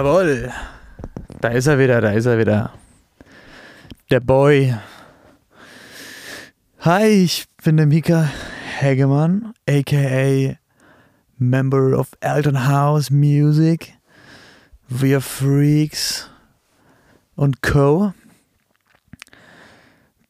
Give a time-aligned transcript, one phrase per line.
[0.00, 0.50] Jawohl.
[1.42, 2.72] Da ist er wieder, da ist er wieder.
[4.10, 4.74] Der Boy.
[6.78, 8.30] Hi, ich bin der Mika
[8.78, 10.56] Hegemann, aka
[11.36, 13.92] Member of Elton House Music.
[14.88, 16.30] Wir Freaks
[17.36, 18.14] und Co.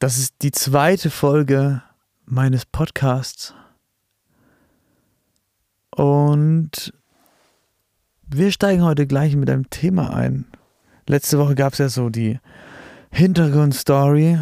[0.01, 1.81] Das ist die zweite Folge
[2.25, 3.55] meines Podcasts.
[5.93, 6.93] Und
[8.33, 10.45] wir steigen heute gleich mit einem Thema ein.
[11.09, 12.39] Letzte Woche gab es ja so die
[13.11, 14.39] Hintergrundstory,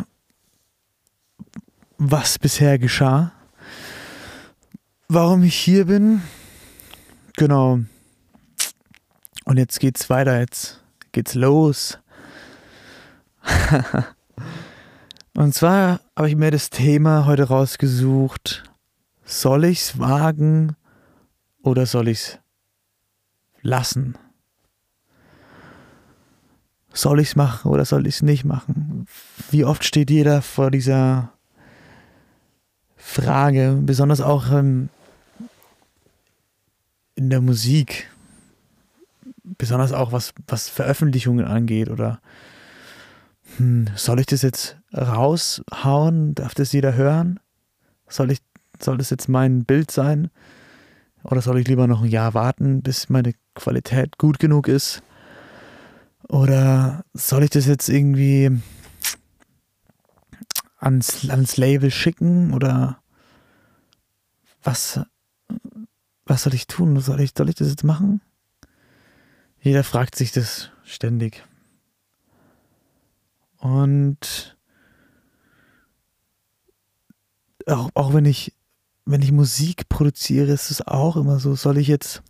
[1.96, 3.32] was bisher geschah,
[5.08, 6.20] warum ich hier bin.
[7.36, 7.80] Genau.
[9.44, 11.98] Und jetzt geht's weiter, jetzt geht's los.
[15.34, 18.64] Und zwar habe ich mir das Thema heute rausgesucht.
[19.24, 20.76] Soll ich's wagen
[21.62, 22.38] oder soll ich's
[23.68, 24.16] lassen?
[26.92, 29.06] Soll ich's machen oder soll ich's nicht machen?
[29.50, 31.32] Wie oft steht jeder vor dieser
[32.96, 34.88] Frage, besonders auch ähm,
[37.14, 38.10] in der Musik,
[39.44, 42.20] besonders auch was, was Veröffentlichungen angeht oder
[43.56, 46.34] hm, soll ich das jetzt raushauen?
[46.34, 47.40] Darf das jeder hören?
[48.08, 48.40] Soll ich,
[48.80, 50.30] soll das jetzt mein Bild sein?
[51.22, 55.02] Oder soll ich lieber noch ein Jahr warten, bis meine Qualität gut genug ist?
[56.28, 58.60] Oder soll ich das jetzt irgendwie
[60.78, 62.54] ans, ans Label schicken?
[62.54, 63.02] Oder
[64.62, 65.00] was,
[66.24, 66.98] was soll ich tun?
[67.00, 68.20] Soll ich, soll ich das jetzt machen?
[69.60, 71.44] Jeder fragt sich das ständig.
[73.58, 74.56] Und
[77.66, 78.54] auch, auch wenn ich,
[79.04, 82.22] wenn ich Musik produziere, ist es auch immer so, soll ich jetzt,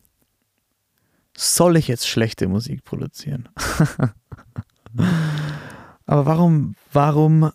[1.39, 3.49] soll ich jetzt schlechte Musik produzieren?
[6.07, 7.53] Aber warum, warum,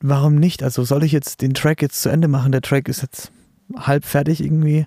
[0.00, 0.62] warum nicht?
[0.62, 2.52] Also soll ich jetzt den Track jetzt zu Ende machen?
[2.52, 3.30] Der Track ist jetzt
[3.76, 4.86] halb fertig irgendwie.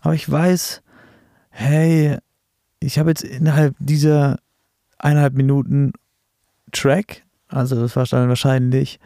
[0.00, 0.82] Aber ich weiß,
[1.50, 2.16] hey,
[2.80, 4.38] ich habe jetzt innerhalb dieser
[4.96, 5.92] eineinhalb Minuten
[6.72, 8.98] Track, also das war dann wahrscheinlich,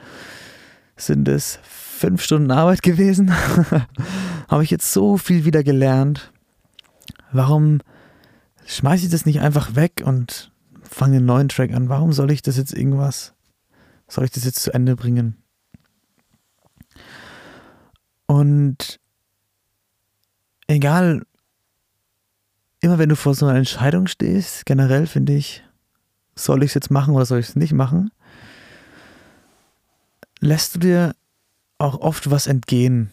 [0.96, 3.32] sind es fünf Stunden Arbeit gewesen,
[4.48, 6.32] habe ich jetzt so viel wieder gelernt.
[7.32, 7.80] Warum
[8.66, 10.52] schmeiße ich das nicht einfach weg und
[10.82, 11.88] fange einen neuen Track an?
[11.88, 13.34] Warum soll ich das jetzt irgendwas,
[14.06, 15.36] soll ich das jetzt zu Ende bringen?
[18.26, 19.00] Und
[20.66, 21.26] egal,
[22.80, 25.64] immer wenn du vor so einer Entscheidung stehst, generell finde ich,
[26.34, 28.10] soll ich es jetzt machen oder soll ich es nicht machen,
[30.40, 31.14] lässt du dir
[31.78, 33.10] auch oft was entgehen.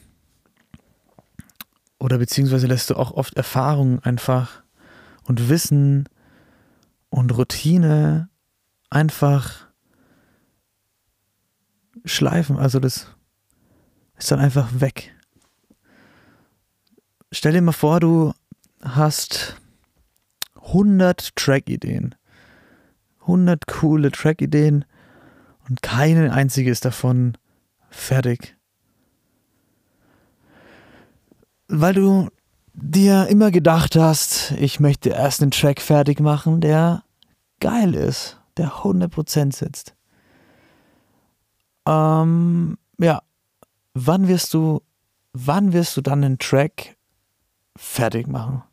[2.05, 4.61] Oder beziehungsweise lässt du auch oft Erfahrung einfach
[5.23, 6.07] und Wissen
[7.09, 8.29] und Routine
[8.91, 9.65] einfach
[12.05, 12.59] schleifen.
[12.59, 13.07] Also das
[14.19, 15.15] ist dann einfach weg.
[17.31, 18.33] Stell dir mal vor, du
[18.83, 19.59] hast
[20.57, 22.13] 100 Track-Ideen.
[23.21, 24.85] 100 coole Track-Ideen
[25.67, 27.35] und keine einzige ist davon
[27.89, 28.55] fertig.
[31.67, 32.29] Weil du
[32.73, 37.03] dir immer gedacht hast, ich möchte erst einen Track fertig machen, der
[37.59, 39.95] geil ist, der 100% sitzt.
[41.87, 43.21] Ähm, ja,
[43.93, 44.81] wann wirst du,
[45.33, 46.95] wann wirst du dann einen Track
[47.75, 48.63] fertig machen?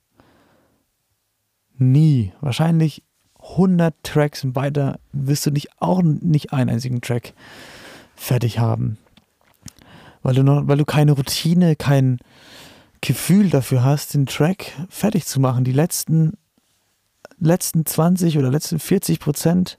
[1.79, 2.33] Nie.
[2.41, 3.03] Wahrscheinlich
[3.41, 7.35] 100 Tracks weiter wirst du nicht auch nicht einen einzigen Track
[8.15, 8.99] fertig haben.
[10.23, 12.19] Weil du, noch, weil du keine Routine, kein
[13.03, 15.65] Gefühl dafür hast, den Track fertig zu machen.
[15.65, 16.39] Die letzten,
[17.39, 19.79] letzten 20 oder letzten 40 Prozent,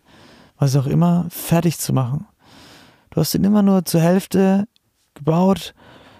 [0.58, 2.28] was auch immer, fertig zu machen.
[3.10, 4.68] Du hast den immer nur zur Hälfte
[5.14, 5.74] gebaut,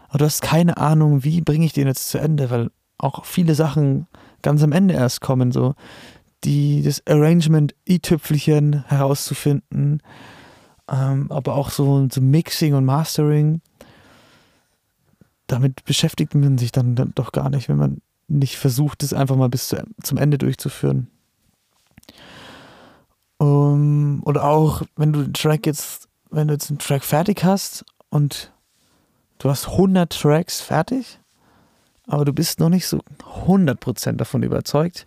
[0.08, 3.54] aber du hast keine Ahnung, wie bringe ich den jetzt zu Ende, weil auch viele
[3.54, 4.08] Sachen
[4.42, 5.52] ganz am Ende erst kommen.
[5.52, 5.76] So
[6.44, 10.02] die, das Arrangement, i-Tüpfelchen herauszufinden,
[10.90, 13.62] ähm, aber auch so, so Mixing und Mastering.
[15.54, 19.50] Damit beschäftigt man sich dann, doch gar nicht, wenn man nicht versucht, es einfach mal
[19.50, 21.12] bis zu, zum Ende durchzuführen.
[23.38, 27.86] Um, und auch, wenn du den Track jetzt, wenn du jetzt einen Track fertig hast
[28.10, 28.52] und
[29.38, 31.20] du hast 100 Tracks fertig,
[32.08, 33.02] aber du bist noch nicht so
[33.46, 35.06] 100% davon überzeugt,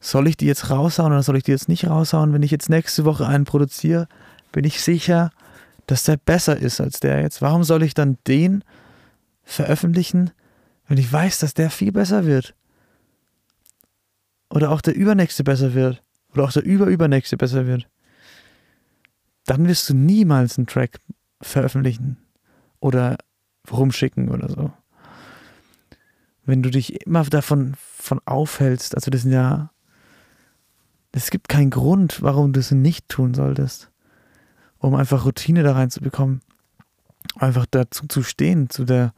[0.00, 2.32] soll ich die jetzt raushauen oder soll ich die jetzt nicht raushauen?
[2.32, 4.08] Wenn ich jetzt nächste Woche einen produziere,
[4.50, 5.30] bin ich sicher,
[5.86, 7.40] dass der besser ist als der jetzt.
[7.40, 8.64] Warum soll ich dann den
[9.52, 10.30] veröffentlichen,
[10.86, 12.54] wenn ich weiß, dass der viel besser wird?
[14.50, 16.02] oder auch der übernächste besser wird
[16.32, 17.88] oder auch der überübernächste besser wird,
[19.46, 20.98] dann wirst du niemals einen Track
[21.40, 22.18] veröffentlichen
[22.80, 23.16] oder
[23.70, 24.72] rumschicken oder so.
[26.44, 29.70] Wenn du dich immer davon von aufhältst, also das sind ja,
[31.12, 33.90] es gibt keinen Grund, warum du es nicht tun solltest,
[34.78, 36.40] um einfach Routine da reinzubekommen,
[37.36, 39.12] einfach dazu zu stehen, zu der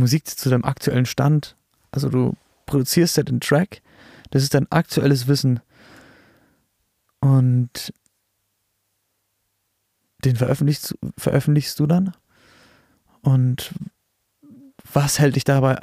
[0.00, 1.56] Musik, zu deinem aktuellen Stand.
[1.92, 2.34] Also du
[2.66, 3.82] produzierst ja den Track,
[4.30, 5.60] das ist dein aktuelles Wissen
[7.20, 7.92] und
[10.24, 12.12] den veröffentlichst, veröffentlichst du dann
[13.22, 13.72] und
[14.92, 15.78] was hält dich dabei?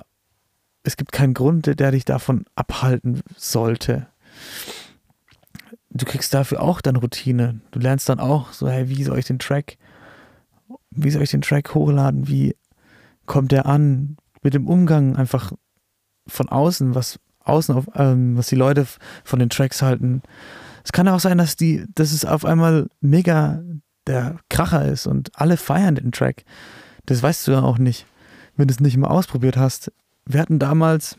[0.84, 4.08] Es gibt keinen Grund, der dich davon abhalten sollte.
[5.90, 7.60] Du kriegst dafür auch dann Routine.
[7.72, 9.78] Du lernst dann auch so, hey, wie soll ich den Track,
[10.92, 12.28] wie soll ich den Track hochladen?
[12.28, 12.56] Wie
[13.28, 14.18] kommt der an?
[14.42, 15.52] Mit dem Umgang einfach
[16.26, 18.86] von außen, was außen auf, ähm, was die Leute
[19.24, 20.22] von den Tracks halten.
[20.84, 23.62] Es kann auch sein, dass die, dass es auf einmal mega
[24.06, 26.46] der Kracher ist und alle feiern den Track.
[27.06, 28.06] Das weißt du ja auch nicht,
[28.56, 29.92] wenn du es nicht mal ausprobiert hast.
[30.26, 31.18] Wir hatten damals,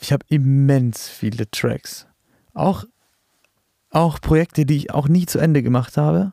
[0.00, 2.06] ich habe immens viele Tracks.
[2.52, 2.84] Auch,
[3.90, 6.32] auch Projekte, die ich auch nie zu Ende gemacht habe.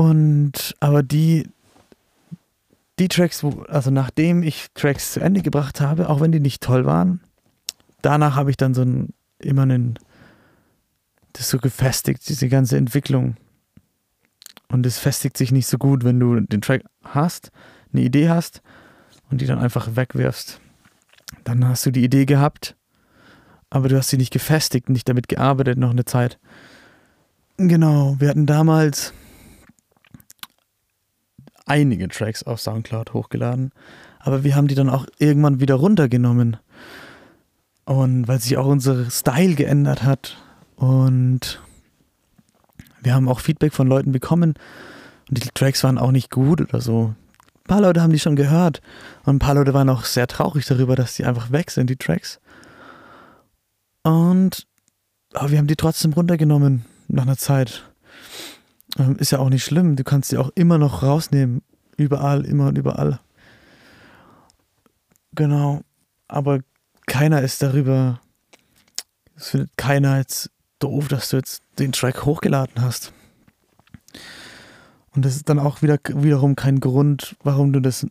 [0.00, 1.46] Und aber die,
[2.98, 6.62] die Tracks, wo, also nachdem ich Tracks zu Ende gebracht habe, auch wenn die nicht
[6.62, 7.20] toll waren,
[8.00, 9.98] danach habe ich dann so ein, immer einen,
[11.34, 13.36] das so gefestigt, diese ganze Entwicklung.
[14.68, 17.50] Und es festigt sich nicht so gut, wenn du den Track hast,
[17.92, 18.62] eine Idee hast
[19.30, 20.62] und die dann einfach wegwirfst.
[21.44, 22.74] Dann hast du die Idee gehabt,
[23.68, 26.38] aber du hast sie nicht gefestigt, nicht damit gearbeitet noch eine Zeit.
[27.58, 29.12] Genau, wir hatten damals
[31.70, 33.70] einige Tracks auf Soundcloud hochgeladen,
[34.18, 36.56] aber wir haben die dann auch irgendwann wieder runtergenommen.
[37.84, 40.36] Und weil sich auch unser Style geändert hat
[40.76, 41.60] und
[43.02, 44.54] wir haben auch Feedback von Leuten bekommen
[45.28, 47.14] und die Tracks waren auch nicht gut oder so.
[47.64, 48.80] Ein paar Leute haben die schon gehört
[49.24, 51.96] und ein paar Leute waren auch sehr traurig darüber, dass die einfach weg sind, die
[51.96, 52.40] Tracks.
[54.02, 54.66] Und
[55.34, 57.89] aber wir haben die trotzdem runtergenommen nach einer Zeit.
[58.98, 61.62] Ähm, ist ja auch nicht schlimm, du kannst die auch immer noch rausnehmen.
[61.96, 63.20] Überall, immer und überall.
[65.34, 65.82] Genau.
[66.28, 66.60] Aber
[67.06, 68.20] keiner ist darüber,
[69.36, 73.12] es findet keiner jetzt doof, dass du jetzt den Track hochgeladen hast.
[75.12, 78.06] Und das ist dann auch wieder wiederum kein Grund, warum du das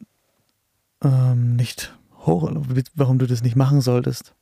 [1.03, 1.95] ähm, nicht
[2.25, 2.51] hoch,
[2.95, 4.35] warum du das nicht machen solltest.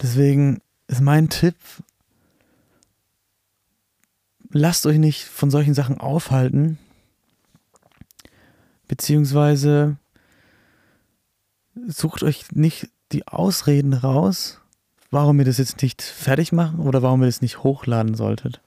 [0.00, 1.56] Deswegen ist mein Tipp,
[4.50, 6.78] lasst euch nicht von solchen Sachen aufhalten,
[8.88, 9.96] beziehungsweise
[11.86, 14.60] sucht euch nicht die Ausreden raus,
[15.10, 18.60] warum ihr das jetzt nicht fertig machen oder warum ihr das nicht hochladen solltet.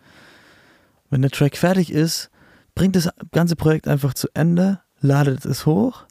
[1.10, 2.30] Wenn der Track fertig ist,
[2.76, 6.06] bringt das ganze Projekt einfach zu Ende, ladet es hoch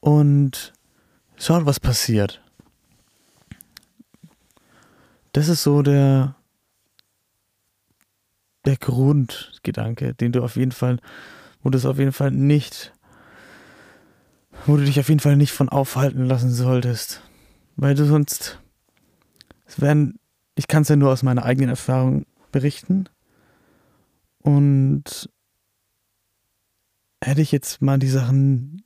[0.00, 0.72] und
[1.38, 2.42] schaut, was passiert.
[5.32, 6.34] Das ist so der,
[8.68, 10.98] der Grundgedanke, den du auf jeden Fall,
[11.62, 12.92] wo du es auf jeden Fall nicht,
[14.66, 17.22] wo du dich auf jeden Fall nicht von aufhalten lassen solltest.
[17.76, 18.60] Weil du sonst
[19.64, 20.18] es werden,
[20.54, 23.08] ich kann es ja nur aus meiner eigenen Erfahrung berichten.
[24.40, 25.30] Und
[27.22, 28.82] hätte ich jetzt mal die Sachen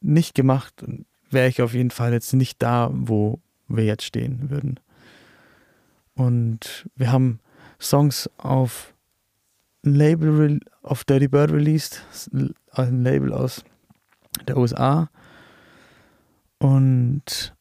[0.00, 0.84] nicht gemacht,
[1.30, 4.78] wäre ich auf jeden Fall jetzt nicht da, wo wir jetzt stehen würden.
[6.14, 7.40] Und wir haben
[7.80, 8.94] Songs auf
[9.84, 12.02] ein Label auf Dirty Bird released,
[12.72, 13.64] ein Label aus
[14.46, 15.10] der USA.
[16.58, 17.54] Und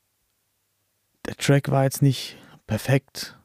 [1.26, 3.38] der Track war jetzt nicht perfekt.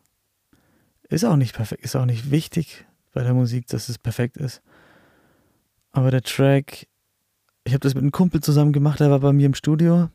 [1.09, 4.62] Ist auch nicht perfekt, ist auch nicht wichtig bei der Musik, dass es perfekt ist.
[5.93, 6.88] Aber der Track,
[7.62, 10.11] ich habe das mit einem Kumpel zusammen gemacht, der war bei mir im Studio.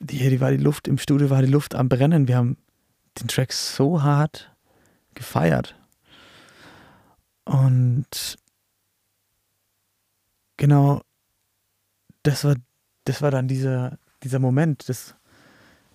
[0.00, 2.28] Die, die war die Luft, im Studio war die Luft am Brennen.
[2.28, 2.58] Wir haben
[3.18, 4.54] den Track so hart
[5.14, 5.76] gefeiert.
[7.44, 8.38] Und
[10.56, 11.02] genau,
[12.22, 12.56] das war,
[13.04, 14.88] das war dann dieser, dieser Moment.
[14.88, 15.14] Das,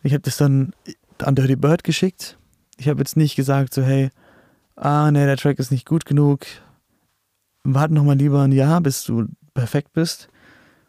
[0.04, 0.74] ich habe das dann
[1.20, 2.38] an Dirty Bird geschickt.
[2.78, 4.10] Ich habe jetzt nicht gesagt, so, hey,
[4.76, 6.46] ah, nee, der Track ist nicht gut genug.
[7.64, 10.30] Warte noch mal lieber ein Jahr, bis du perfekt bist.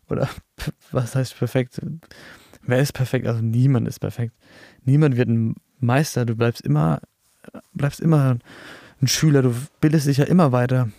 [0.09, 0.29] Oder
[0.91, 1.81] was heißt perfekt?
[2.62, 3.27] Wer ist perfekt?
[3.27, 4.35] Also niemand ist perfekt.
[4.85, 6.27] Niemand wird ein Meister.
[6.27, 7.00] Du bleibst immer,
[7.73, 8.38] bleibst immer
[9.00, 9.43] ein Schüler.
[9.43, 10.90] Du bildest dich ja immer weiter.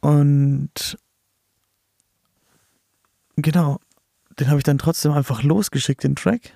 [0.00, 0.98] Und
[3.36, 3.78] genau,
[4.38, 6.54] den habe ich dann trotzdem einfach losgeschickt, den Track.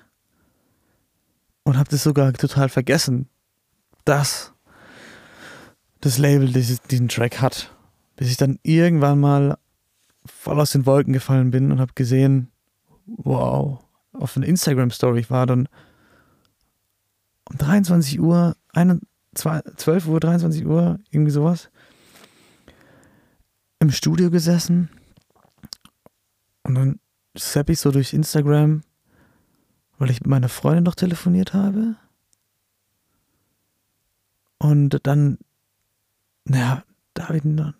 [1.65, 3.29] Und habe das sogar total vergessen,
[4.05, 4.53] dass
[6.01, 7.75] das Label diesen Track hat.
[8.17, 9.59] Bis ich dann irgendwann mal
[10.27, 12.51] voll aus den Wolken gefallen bin und habe gesehen,
[13.07, 15.69] wow, auf einer Instagram-Story war dann
[17.51, 18.57] um 23 Uhr,
[19.35, 21.71] 12 Uhr, 23 Uhr, irgendwie sowas,
[23.81, 24.89] im Studio gesessen
[26.63, 27.01] und dann
[27.37, 28.83] zapp ich so durch Instagram,
[29.99, 31.97] weil ich mit meiner Freundin noch telefoniert habe.
[34.59, 35.39] Und dann,
[36.45, 37.75] naja, da habe ich dann.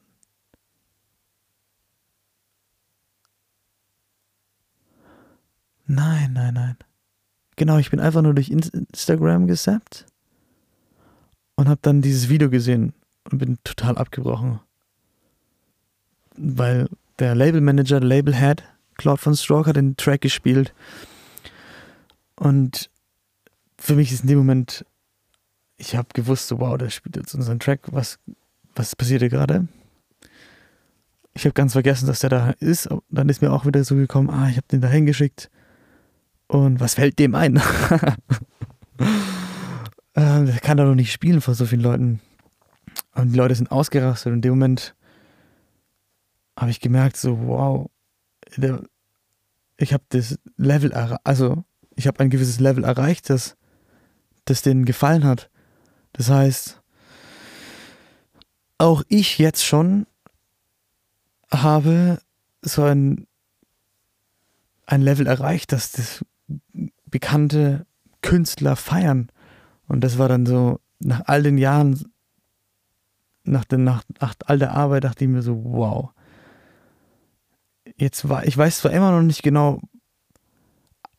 [5.87, 6.77] Nein, nein, nein.
[7.57, 10.07] Genau, ich bin einfach nur durch Instagram gesappt
[11.65, 12.93] und habe dann dieses Video gesehen
[13.31, 14.61] und bin total abgebrochen.
[16.37, 18.65] Weil der Labelmanager, der Labelhead,
[18.99, 20.75] Claude von Stroke hat den Track gespielt.
[22.37, 22.91] Und
[23.79, 24.85] für mich ist in dem Moment,
[25.79, 27.81] ich habe gewusst, so, wow, der spielt jetzt unseren Track.
[27.87, 28.19] Was,
[28.75, 29.67] was passiert hier gerade?
[31.33, 32.91] Ich habe ganz vergessen, dass der da ist.
[33.09, 35.51] Dann ist mir auch wieder so gekommen, ah, ich habe den da hingeschickt.
[36.47, 37.63] Und was fällt dem ein?
[40.35, 42.21] ähm, der kann da noch nicht spielen vor so vielen Leuten.
[43.15, 44.29] Und die Leute sind ausgerastet.
[44.29, 44.95] Und in dem Moment
[46.57, 47.91] habe ich gemerkt, so, wow,
[48.57, 48.83] der,
[49.77, 51.65] ich habe das Level, also
[51.97, 53.57] ich habe ein gewisses Level erreicht, das,
[54.45, 55.51] das denen gefallen hat.
[56.13, 56.81] Das heißt,
[58.79, 60.07] auch ich jetzt schon
[61.53, 62.21] habe
[62.63, 63.27] so ein,
[64.87, 66.25] ein Level erreicht, dass das
[67.07, 67.87] bekannte
[68.23, 69.31] Künstler feiern.
[69.89, 72.05] Und das war dann so, nach all den Jahren,
[73.45, 76.11] nach, den, nach, nach all der Arbeit, dachte ich mir so, wow,
[77.97, 79.81] jetzt war, ich weiß zwar immer noch nicht genau,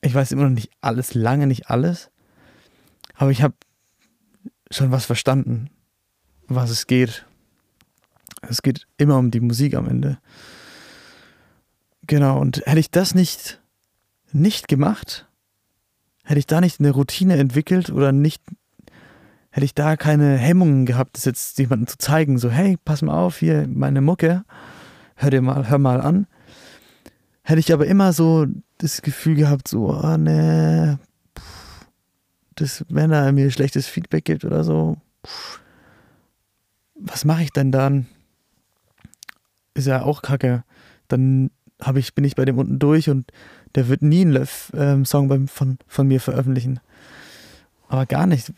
[0.02, 2.12] ich weiß immer noch nicht alles, lange nicht alles,
[3.14, 3.56] aber ich habe
[4.72, 5.70] schon was verstanden,
[6.48, 7.26] was es geht.
[8.42, 10.20] Es geht immer um die Musik am Ende.
[12.08, 13.62] Genau, und hätte ich das nicht,
[14.32, 15.25] nicht gemacht,
[16.25, 18.44] hätte ich da nicht eine Routine entwickelt oder nicht,
[19.51, 23.17] hätte ich da keine Hemmungen gehabt, das jetzt jemandem zu zeigen, so, hey, pass mal
[23.17, 24.44] auf, hier meine Mucke,
[25.15, 26.27] hör dir mal, hör mal an,
[27.44, 28.46] hätte ich aber immer so
[28.79, 31.00] das Gefühl gehabt, so, oh ne,
[32.55, 34.98] das, wenn er mir schlechtes Feedback gibt oder so,
[36.96, 38.08] was mache ich denn dann?
[39.74, 40.63] Ist ja auch kacke.
[41.10, 41.51] Dann
[41.82, 43.32] habe ich, bin ich bei dem unten durch und
[43.75, 46.79] der wird nie einen ähm, Song von, von mir veröffentlichen.
[47.88, 48.53] Aber gar nicht.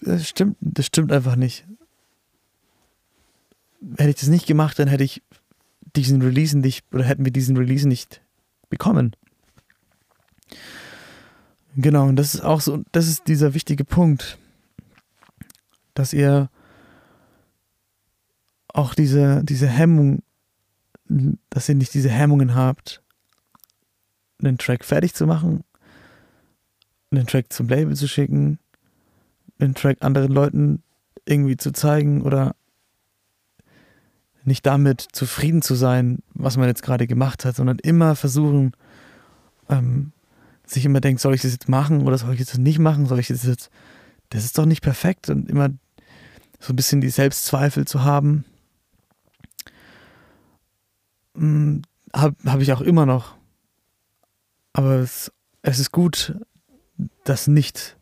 [0.00, 1.66] Das stimmt, das stimmt einfach nicht.
[3.96, 5.22] Hätte ich das nicht gemacht, dann hätte ich
[5.96, 8.20] diesen Release nicht, oder hätten wir diesen Release nicht
[8.70, 9.14] bekommen.
[11.76, 14.38] Genau, und das ist auch so, das ist dieser wichtige Punkt,
[15.94, 16.48] dass ihr
[18.68, 20.22] auch diese, diese Hemmung,
[21.50, 23.03] dass ihr nicht diese Hemmungen habt,
[24.40, 25.64] einen Track fertig zu machen,
[27.10, 28.58] einen Track zum Label zu schicken,
[29.58, 30.82] einen Track anderen Leuten
[31.26, 32.54] irgendwie zu zeigen oder
[34.44, 38.72] nicht damit zufrieden zu sein, was man jetzt gerade gemacht hat, sondern immer versuchen,
[39.70, 40.12] ähm,
[40.66, 43.18] sich immer denkt, soll ich das jetzt machen oder soll ich das nicht machen, soll
[43.18, 43.70] ich das jetzt,
[44.30, 45.70] das ist doch nicht perfekt und immer
[46.60, 48.44] so ein bisschen die Selbstzweifel zu haben,
[51.36, 51.82] hm,
[52.14, 53.36] habe hab ich auch immer noch.
[54.74, 56.36] Aber es, es ist gut,
[57.22, 57.96] das nicht,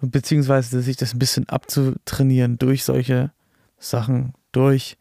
[0.00, 3.32] beziehungsweise sich das ein bisschen abzutrainieren durch solche
[3.78, 4.98] Sachen, durch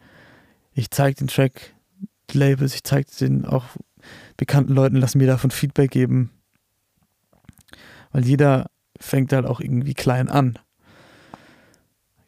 [0.74, 1.75] ich zeige den Track
[2.32, 3.66] Labels, ich zeige den auch
[4.38, 6.30] bekannten Leuten, lass mir davon Feedback geben.
[8.12, 10.60] Weil jeder fängt halt auch irgendwie klein an.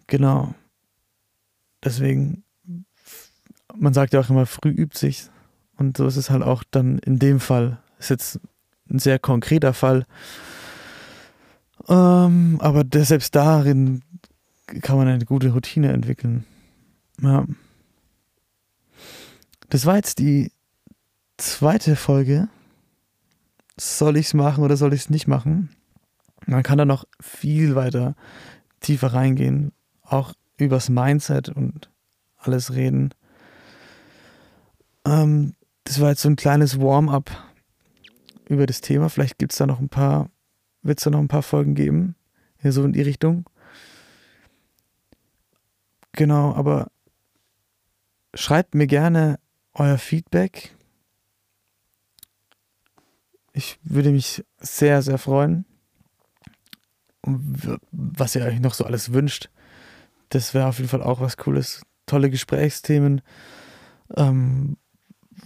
[0.08, 0.54] Genau.
[1.84, 2.44] Deswegen,
[3.76, 5.30] man sagt ja auch immer, früh übt sich.
[5.78, 7.80] Und so ist es halt auch dann in dem Fall.
[7.98, 8.40] Ist jetzt
[8.92, 10.06] ein sehr konkreter Fall.
[11.88, 14.04] Ähm, aber selbst darin
[14.82, 16.46] kann man eine gute Routine entwickeln.
[17.22, 17.46] Ja.
[19.70, 20.52] Das war jetzt die
[21.38, 22.50] zweite Folge.
[23.78, 25.70] Soll ich es machen oder soll ich es nicht machen?
[26.46, 28.16] Man kann da noch viel weiter
[28.80, 29.72] tiefer reingehen,
[30.04, 31.90] auch übers Mindset und
[32.38, 33.14] alles reden.
[35.06, 37.32] Ähm, das war jetzt so ein kleines Warm-up
[38.52, 39.10] über das Thema.
[39.10, 40.30] Vielleicht gibt es da noch ein paar,
[40.82, 42.16] wird es da noch ein paar Folgen geben,
[42.60, 43.50] hier so in die Richtung.
[46.12, 46.92] Genau, aber
[48.34, 49.40] schreibt mir gerne
[49.74, 50.76] euer Feedback.
[53.54, 55.66] Ich würde mich sehr, sehr freuen.
[57.24, 59.50] Was ihr euch noch so alles wünscht.
[60.30, 61.84] Das wäre auf jeden Fall auch was Cooles.
[62.06, 63.22] Tolle Gesprächsthemen,
[64.16, 64.78] ähm,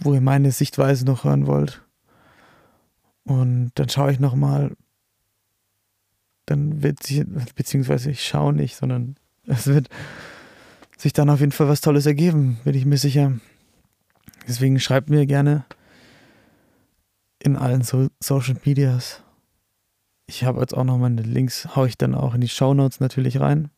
[0.00, 1.85] wo ihr meine Sichtweise noch hören wollt.
[3.26, 4.76] Und dann schaue ich nochmal,
[6.46, 9.16] dann wird sich, beziehungsweise ich schaue nicht, sondern
[9.46, 9.88] es wird
[10.96, 13.32] sich dann auf jeden Fall was Tolles ergeben, bin ich mir sicher.
[14.48, 15.64] Deswegen schreibt mir gerne
[17.40, 19.22] in allen so Social Medias.
[20.26, 23.00] Ich habe jetzt auch noch meine Links, haue ich dann auch in die Show Notes
[23.00, 23.70] natürlich rein.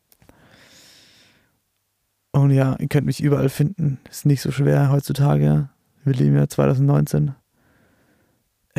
[2.31, 3.99] Und ja, ihr könnt mich überall finden.
[4.09, 5.69] Ist nicht so schwer heutzutage.
[6.03, 7.33] Wir leben ja 2019.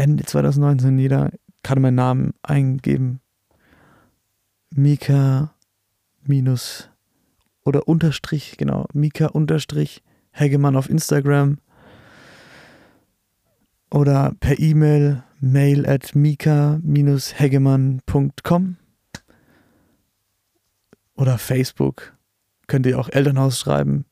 [0.01, 0.99] Ende 2019.
[0.99, 1.31] Jeder
[1.63, 3.21] kann meinen Namen eingeben.
[4.71, 5.55] Mika
[6.23, 6.89] minus
[7.65, 8.87] oder Unterstrich, genau.
[8.95, 10.03] Mika Unterstrich
[10.33, 11.59] Hegemann auf Instagram
[13.91, 18.77] oder per E-Mail mail at mika-hegemann.com
[21.15, 22.17] oder Facebook
[22.67, 24.07] könnt ihr auch Elternhaus schreiben.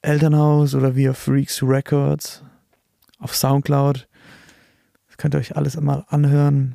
[0.00, 2.42] Elternhaus oder via Freaks Records
[3.18, 4.08] auf Soundcloud.
[5.14, 6.74] Das könnt ihr euch alles mal anhören.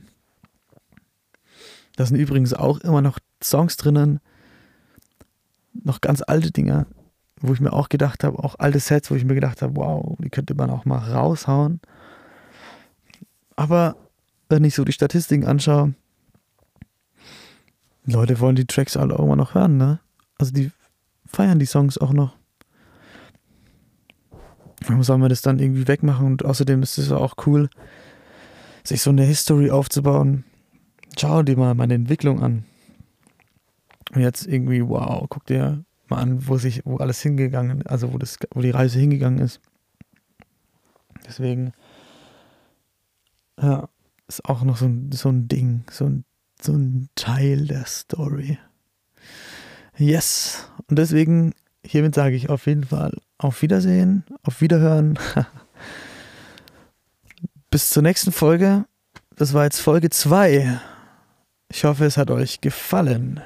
[1.97, 4.21] Da sind übrigens auch immer noch Songs drinnen,
[5.73, 6.85] noch ganz alte Dinger,
[7.41, 10.15] wo ich mir auch gedacht habe, auch alte Sets, wo ich mir gedacht habe, wow,
[10.19, 11.81] die könnte man auch mal raushauen.
[13.57, 13.97] Aber
[14.47, 15.93] wenn ich so die Statistiken anschaue,
[18.05, 19.99] Leute wollen die Tracks alle auch immer noch hören, ne?
[20.37, 20.71] Also die
[21.25, 22.37] feiern die Songs auch noch.
[24.85, 26.25] Warum soll man das dann irgendwie wegmachen?
[26.25, 27.69] Und außerdem ist es auch cool,
[28.89, 30.43] sich so eine History aufzubauen.
[31.17, 32.65] Schau dir mal meine Entwicklung an.
[34.13, 38.17] Und jetzt irgendwie, wow, guck dir mal an, wo sich, wo alles hingegangen, also wo
[38.17, 39.61] das, wo die Reise hingegangen ist.
[41.27, 41.73] Deswegen
[43.61, 43.87] ja,
[44.27, 46.25] ist auch noch so ein, so ein Ding, so ein,
[46.61, 48.57] so ein Teil der Story.
[49.97, 50.69] Yes.
[50.87, 51.53] Und deswegen,
[51.85, 55.19] hiermit sage ich auf jeden Fall auf Wiedersehen, auf Wiederhören.
[57.71, 58.85] Bis zur nächsten Folge.
[59.35, 60.79] Das war jetzt Folge 2.
[61.71, 63.41] Ich hoffe, es hat euch gefallen.